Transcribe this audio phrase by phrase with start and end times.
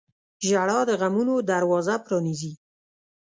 [0.47, 2.53] •ژړا د غمونو دروازه پرانیزي.